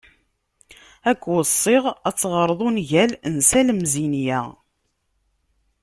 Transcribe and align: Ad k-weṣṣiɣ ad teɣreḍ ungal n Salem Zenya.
Ad 1.09 1.17
k-weṣṣiɣ 1.23 1.83
ad 2.07 2.15
teɣreḍ 2.19 2.59
ungal 2.67 3.11
n 3.33 3.35
Salem 3.49 3.81
Zenya. 3.93 4.41